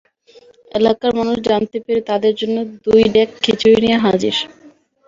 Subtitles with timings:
[0.71, 4.35] এলাকার মানুষ জানতে পেরে তাঁদের জন্য দুই ডেগ খিচুড়ি নিয়ে হাজির।